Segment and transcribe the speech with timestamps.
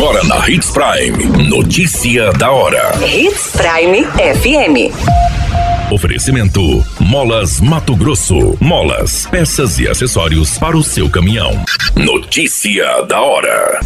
[0.00, 1.46] Agora na Hits Prime.
[1.46, 2.90] Notícia da hora.
[3.06, 5.92] Hits Prime FM.
[5.92, 8.56] Oferecimento: Molas Mato Grosso.
[8.58, 11.62] Molas, peças e acessórios para o seu caminhão.
[11.94, 13.78] Notícia da hora.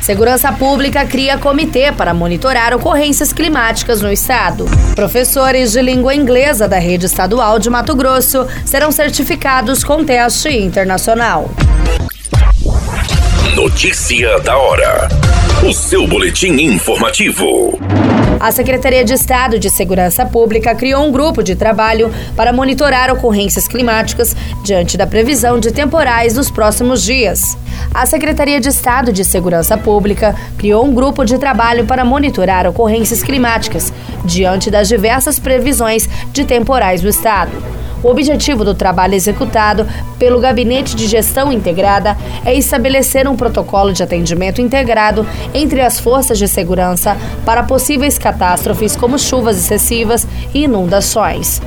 [0.00, 4.64] Segurança Pública cria comitê para monitorar ocorrências climáticas no estado.
[4.94, 11.50] Professores de língua inglesa da rede estadual de Mato Grosso serão certificados com teste internacional.
[13.54, 15.23] Notícia da hora.
[15.66, 17.78] O seu boletim informativo.
[18.38, 23.66] A Secretaria de Estado de Segurança Pública criou um grupo de trabalho para monitorar ocorrências
[23.66, 27.56] climáticas diante da previsão de temporais nos próximos dias.
[27.94, 33.22] A Secretaria de Estado de Segurança Pública criou um grupo de trabalho para monitorar ocorrências
[33.22, 33.90] climáticas
[34.22, 37.73] diante das diversas previsões de temporais do estado.
[38.04, 44.02] O objetivo do trabalho executado pelo Gabinete de Gestão Integrada é estabelecer um protocolo de
[44.02, 51.62] atendimento integrado entre as forças de segurança para possíveis catástrofes como chuvas excessivas e inundações.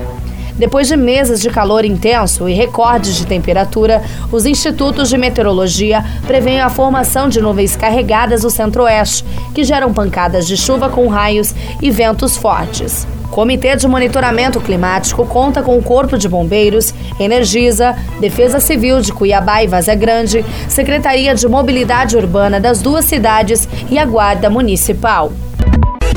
[0.58, 6.60] Depois de meses de calor intenso e recordes de temperatura, os institutos de meteorologia preveem
[6.60, 11.92] a formação de nuvens carregadas no centro-oeste, que geram pancadas de chuva com raios e
[11.92, 13.08] ventos fortes.
[13.26, 19.14] O Comitê de Monitoramento Climático conta com o Corpo de Bombeiros, Energisa, Defesa Civil de
[19.14, 25.32] Cuiabá e Vaza Grande, Secretaria de Mobilidade Urbana das duas cidades e a Guarda Municipal.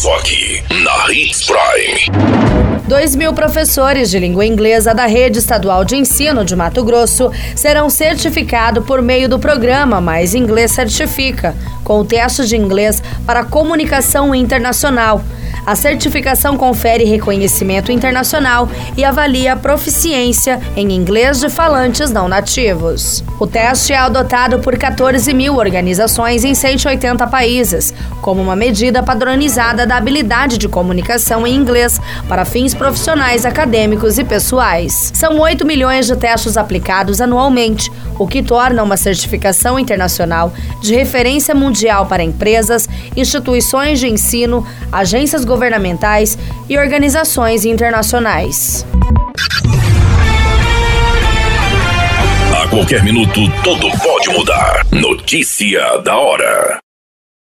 [0.00, 2.80] Só aqui, na Hits Prime.
[2.88, 7.90] 2 mil professores de língua inglesa da Rede Estadual de Ensino de Mato Grosso serão
[7.90, 14.34] certificados por meio do programa Mais Inglês Certifica, com o teste de inglês para comunicação
[14.34, 15.22] internacional.
[15.70, 23.22] A certificação confere reconhecimento internacional e avalia a proficiência em inglês de falantes não nativos.
[23.38, 29.86] O teste é adotado por 14 mil organizações em 180 países, como uma medida padronizada
[29.86, 35.12] da habilidade de comunicação em inglês para fins profissionais, acadêmicos e pessoais.
[35.14, 40.52] São 8 milhões de testes aplicados anualmente, o que torna uma certificação internacional
[40.82, 46.38] de referência mundial para empresas, instituições de ensino, agências governamentais
[46.70, 48.86] e organizações internacionais.
[52.56, 54.86] A qualquer minuto, tudo pode mudar.
[54.90, 56.89] Notícia da hora.